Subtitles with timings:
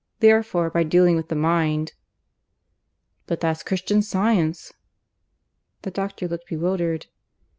[0.19, 1.93] Therefore by dealing with the mind"
[3.27, 4.73] "But that's Christian Science!"
[5.83, 7.05] The doctor looked bewildered.